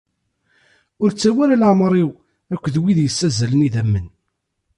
Ur 1.03 1.09
ttawi 1.11 1.39
ara 1.43 1.61
leεmer-iw 1.61 2.09
akked 2.53 2.75
wid 2.81 2.99
yessazzalen 3.01 3.65
idammen. 3.67 4.07